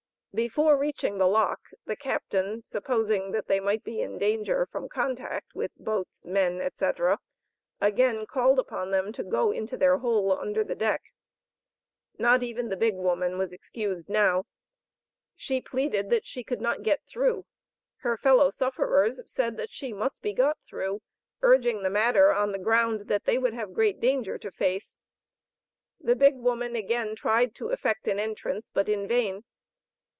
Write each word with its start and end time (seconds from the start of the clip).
Before 0.33 0.77
reaching 0.77 1.17
the 1.17 1.27
lock 1.27 1.59
the 1.85 1.97
Captain 1.97 2.63
supposing 2.63 3.31
that 3.33 3.47
they 3.49 3.59
might 3.59 3.83
be 3.83 3.99
in 3.99 4.17
danger 4.17 4.65
from 4.65 4.87
contact 4.87 5.53
with 5.53 5.73
boats, 5.75 6.23
men, 6.23 6.61
etc., 6.61 7.19
again 7.81 8.25
called 8.25 8.57
upon 8.57 8.91
them 8.91 9.11
"to 9.11 9.25
go 9.25 9.51
into 9.51 9.75
their 9.75 9.97
hole" 9.97 10.31
under 10.31 10.63
the 10.63 10.73
deck. 10.73 11.01
Not 12.17 12.43
even 12.43 12.69
the 12.69 12.77
big 12.77 12.95
woman 12.95 13.37
was 13.37 13.51
excused 13.51 14.07
now. 14.07 14.45
She 15.35 15.59
pleaded 15.59 16.09
that 16.11 16.25
she 16.25 16.45
could 16.45 16.61
not 16.61 16.81
get 16.81 17.03
through, 17.05 17.45
her 17.97 18.15
fellow 18.15 18.49
sufferers 18.51 19.19
said 19.29 19.57
that 19.57 19.73
she 19.73 19.91
must 19.91 20.21
be 20.21 20.31
got 20.31 20.57
through 20.65 21.01
urging 21.41 21.83
the 21.83 21.89
matter 21.89 22.31
on 22.33 22.53
the 22.53 22.57
ground 22.57 23.09
that 23.09 23.25
they 23.25 23.37
would 23.37 23.53
have 23.53 23.73
great 23.73 23.99
danger 23.99 24.37
to 24.37 24.49
face. 24.49 24.97
The 25.99 26.15
big 26.15 26.35
woman 26.37 26.77
again 26.77 27.15
tried 27.17 27.53
to 27.55 27.71
effect 27.71 28.07
an 28.07 28.17
entrance, 28.17 28.71
but 28.73 28.87
in 28.87 29.09
vain. 29.09 29.43